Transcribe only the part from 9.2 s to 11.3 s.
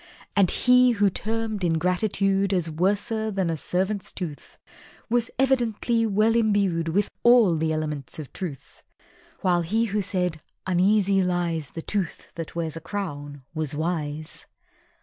(While he who said "Uneasy